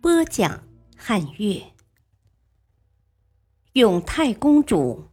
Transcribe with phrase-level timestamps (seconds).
[0.00, 0.62] 播讲
[0.96, 1.72] 汉乐。
[3.72, 5.06] 永泰公主，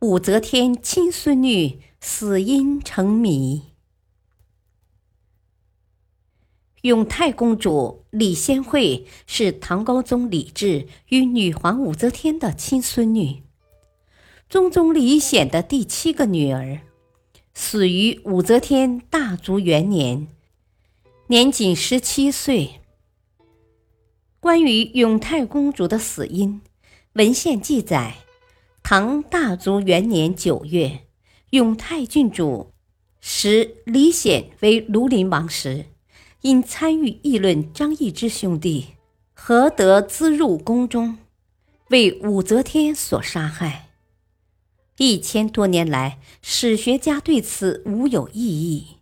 [0.00, 3.74] 武则天亲孙女死因成谜。
[6.82, 13.44] 永泰公主李仙惠是唐高宗李治与女皇武则天的亲孙女。
[14.48, 16.80] 宗宗李显的第七个女儿，
[17.54, 20.26] 死于武则天大足元年，
[21.28, 22.77] 年仅十七岁。
[24.40, 26.60] 关于永泰公主的死因，
[27.14, 28.18] 文献记载：
[28.84, 31.06] 唐大足元年九月，
[31.50, 32.72] 永泰郡主
[33.20, 35.86] 时李显为庐陵王时，
[36.42, 38.94] 因参与议论张易之兄弟
[39.34, 41.18] 何得资入宫中，
[41.90, 43.88] 为武则天所杀害。
[44.98, 48.98] 一千多年来，史学家对此无有异议。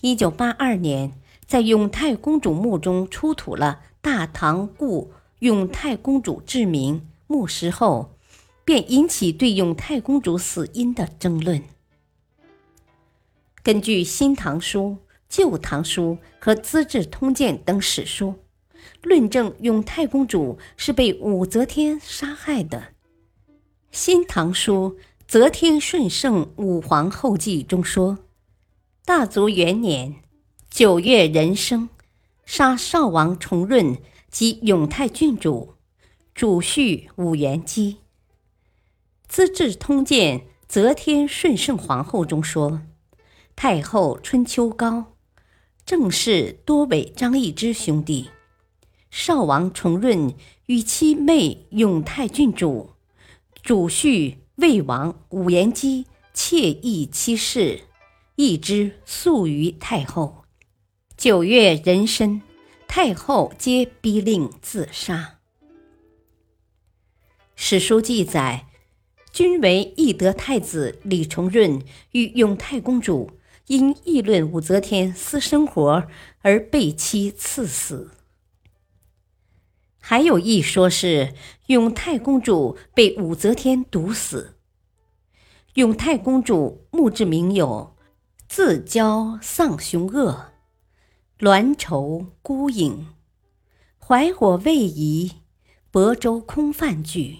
[0.00, 8.16] 一九八二年，在永泰公主墓中出土了大唐故永泰公主志铭墓石后，
[8.64, 11.62] 便引起对永泰公主死因的争论。
[13.62, 14.80] 根据《新唐书》
[15.28, 18.34] 《旧唐书》和《资治通鉴》等史书，
[19.02, 22.78] 论证永泰公主是被武则天杀害的。
[23.92, 28.18] 《新唐书·则天顺圣武皇后记》中说
[29.06, 30.16] ：“大足元年
[30.68, 31.88] 九月壬生，
[32.54, 33.96] 杀少王重润
[34.30, 35.72] 及永泰郡主，
[36.34, 37.96] 主婿武元姬。”
[39.34, 42.82] 《资治通鉴·则天顺圣皇后》中说
[43.56, 45.14] ：“太后春秋高，
[45.86, 48.28] 正室多为张易之兄弟，
[49.10, 50.34] 少王重润
[50.66, 52.90] 与其妹永泰郡主。”
[53.64, 56.04] 主婿魏王武延基
[56.34, 57.84] 妾意妻室，
[58.36, 60.41] 易之诉于太后。
[61.22, 62.42] 九月壬申，
[62.88, 65.38] 太后皆逼令自杀。
[67.54, 68.66] 史书记载，
[69.32, 73.38] 均为懿德太子李重润与永泰公主
[73.68, 76.08] 因议论武则天私生活
[76.40, 78.10] 而被妻赐死。
[80.00, 81.34] 还有一说是
[81.66, 84.56] 永泰公主被武则天毒死。
[85.74, 87.94] 永泰公主墓志铭有
[88.48, 90.51] “自娇丧雄恶，
[91.42, 93.08] 鸾愁孤影，
[93.98, 95.32] 怀火未移，
[95.90, 97.38] 亳州空泛”句。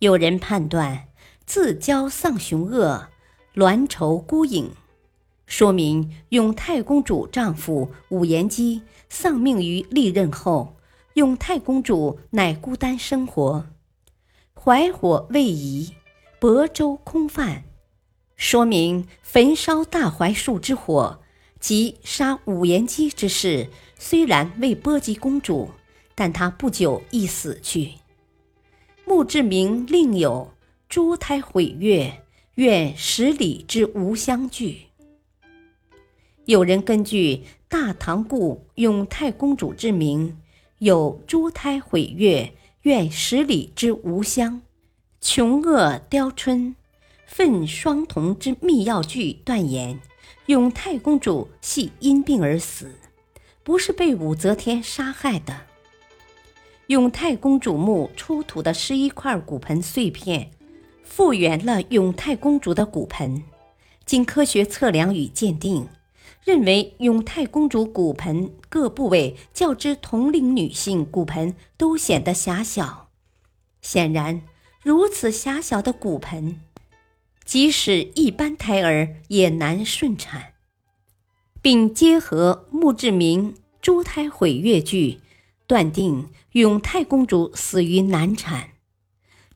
[0.00, 1.06] 有人判断
[1.46, 3.06] “自交丧雄恶，
[3.54, 4.72] 鸾愁孤影”，
[5.46, 10.74] 说明永泰公主丈夫武延基丧命于历任后。
[11.14, 13.66] 永泰公主乃孤单生活，
[14.60, 15.94] 怀火未移，
[16.40, 17.62] 亳州空泛，
[18.34, 21.20] 说明焚烧大槐树之火
[21.58, 23.68] 即杀武延基之事，
[23.98, 25.70] 虽然未波及公主，
[26.14, 27.92] 但她不久亦死去。
[29.04, 30.52] 墓志铭另有
[30.88, 32.22] “珠胎毁月，
[32.56, 34.82] 愿十里之无相聚”。
[36.46, 37.36] 有人根据
[37.68, 40.28] 《大唐故永泰公主之名》。
[40.78, 42.52] 有珠胎毁月，
[42.82, 44.60] 愿十里之无相，
[45.22, 46.76] 穷厄凋春，
[47.26, 49.98] 愤双瞳之密药句断言，
[50.46, 52.94] 永泰公主系因病而死，
[53.64, 55.62] 不是被武则天杀害的。
[56.86, 60.52] 永泰公主墓出土的十一块骨盆碎片，
[61.02, 63.42] 复原了永泰公主的骨盆，
[64.04, 65.88] 经科学测量与鉴定。
[66.44, 73.08] 认为永泰公主骨盆各部位较之同龄女性骨盆都显得狭小，
[73.82, 74.42] 显然
[74.84, 76.60] 如此狭小的骨盆，
[77.46, 80.54] 即使一般胎儿也难顺产，
[81.62, 85.20] 并结合墓志铭“珠胎毁月”句，
[85.66, 88.70] 断定永泰公主死于难产。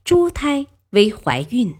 [0.05, 1.75] 珠胎为怀孕，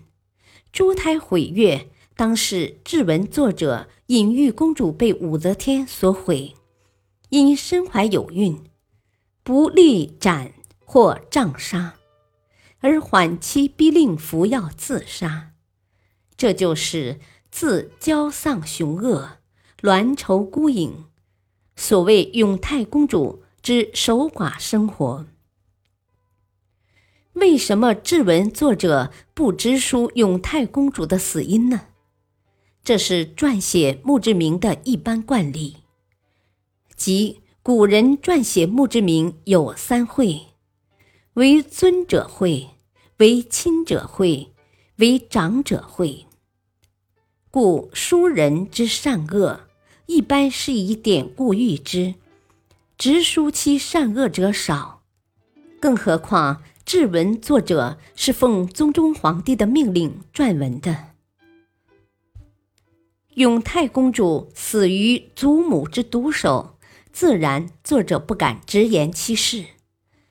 [0.73, 1.89] 珠胎毁月。
[2.17, 6.55] 当是志文作者隐喻公主被武则天所毁，
[7.31, 8.63] 因身怀有孕，
[9.43, 10.53] 不利斩
[10.85, 11.95] 或杖杀，
[12.81, 15.53] 而缓期逼令服药自杀。
[16.41, 17.21] 这就是
[17.51, 19.33] 自骄丧雄恶，
[19.83, 21.05] 鸾愁孤影。
[21.77, 25.27] 所谓永泰公主之守寡生活。
[27.35, 31.89] 为什么志文作者不直书永泰公主的死因呢？
[32.83, 35.77] 这是撰写墓志铭的一般惯例，
[36.97, 40.41] 即古人撰写墓志铭有三会：
[41.35, 42.71] 为尊者讳，
[43.19, 44.55] 为亲者讳，
[44.97, 46.25] 为长者讳。
[47.53, 49.63] 故书人之善恶，
[50.07, 52.15] 一般是以典故喻之，
[52.97, 55.03] 直书其善恶者少。
[55.81, 61.07] 更何况志文作者是奉宗中皇帝的命令撰文的。
[63.31, 66.79] 永泰公主死于祖母之毒手，
[67.13, 69.65] 自然作者不敢直言其事。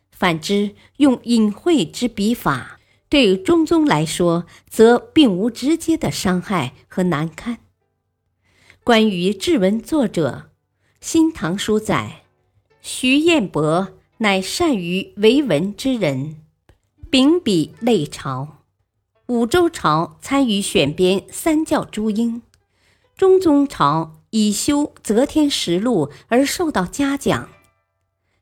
[0.09, 2.78] 反之，用隐晦之笔法，
[3.09, 7.57] 对中宗来说，则并无直接的伤害和难堪。
[8.83, 10.51] 关于志文作者，
[11.01, 12.23] 《新唐书》载：
[12.81, 16.37] 徐彦博乃善于为文之人，
[17.09, 18.59] 秉笔类朝。
[19.25, 22.43] 武周朝参与选编三教诸英。
[23.15, 27.49] 中宗朝以修《则天实录》而受到嘉奖，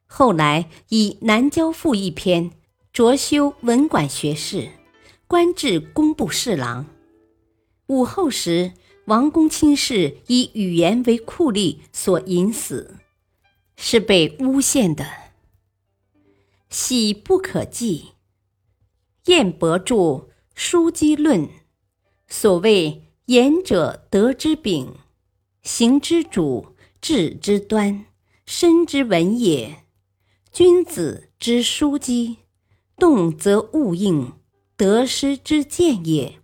[0.05, 2.51] 后来以《南郊赋》一篇
[2.97, 4.71] 擢修文管学士，
[5.27, 6.87] 官至工部侍郎。
[7.85, 8.73] 武后时，
[9.05, 12.95] 王公卿士以语言为酷吏所引死，
[13.75, 15.05] 是被诬陷的，
[16.71, 18.13] 喜不可记。
[19.25, 19.95] 晏伯著
[20.55, 21.41] 《书机论》，
[22.27, 23.03] 所谓。
[23.27, 24.95] 言者德之秉，
[25.61, 28.05] 行之主，治之端，
[28.47, 29.83] 身之文也。
[30.51, 32.37] 君子之书机，
[32.99, 34.33] 动则物应，
[34.75, 36.39] 得失之见也。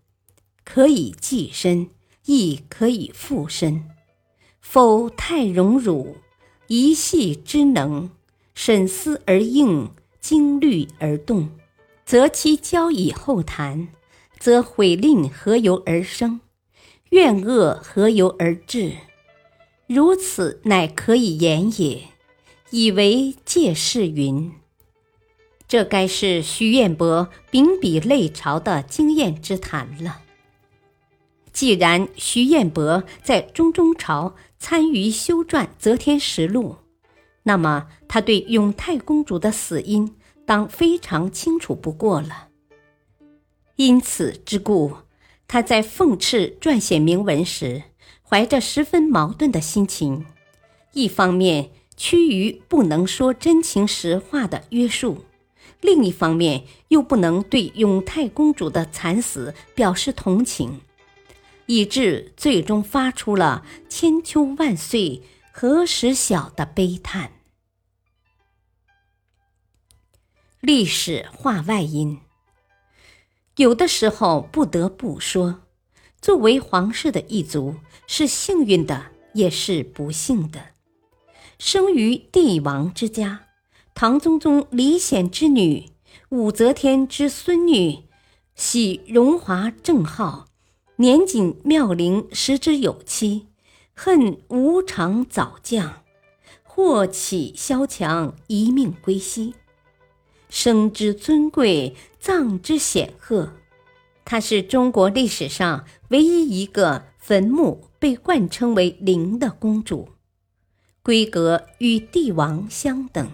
[0.63, 1.89] 可以济身，
[2.25, 3.89] 亦可以复身。
[4.61, 6.15] 否太荣辱，
[6.67, 8.11] 一系之能，
[8.53, 9.89] 审思而应，
[10.19, 11.49] 经虑而动，
[12.05, 13.87] 则其交以后谈，
[14.39, 16.39] 则悔吝何由而生？
[17.09, 18.93] 怨恶何由而至？
[19.87, 22.03] 如此乃可以言也。
[22.69, 24.51] 以为借世云。
[25.73, 30.19] 这该是徐彦博秉笔类朝的经验之谈了。
[31.51, 36.75] 既然徐彦博在中宗朝参与修撰《则天实录》，
[37.41, 40.15] 那么他对永泰公主的死因
[40.45, 42.49] 当非常清楚不过了。
[43.77, 44.97] 因此之故。
[45.47, 47.81] 他在奉敕撰写铭文时，
[48.21, 50.27] 怀着十分矛盾的心情：
[50.91, 55.25] 一方面趋于不能说真情实话的约束，
[55.83, 60.79] 另一方面又不能对永泰公主的惨死表示同情，
[61.65, 65.21] 以致最终发出了“千秋万岁
[65.51, 67.33] 何时晓”的悲叹。
[70.61, 72.21] 历史话外音。
[73.57, 75.63] 有的时候不得不说，
[76.21, 77.75] 作为皇室的一族，
[78.07, 80.69] 是幸运的，也是不幸的。
[81.59, 83.47] 生于帝王之家，
[83.95, 85.91] 唐宗宗李显之女，
[86.29, 88.05] 武则天之孙女，
[88.55, 90.47] 喜荣华正号，
[90.95, 93.47] 年仅妙龄，时之有妻，
[93.93, 96.01] 恨无常早降，
[96.63, 99.53] 祸起萧墙，一命归西。
[100.49, 103.53] 生之尊贵，葬之显赫，
[104.25, 110.09] 她是中国历史上唯一一个坟墓被冠称为“陵”的公主，
[111.03, 113.29] 规格与帝王相等。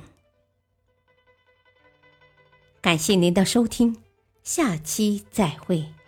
[2.81, 3.97] 感谢您的收听，
[4.43, 5.98] 下期再会。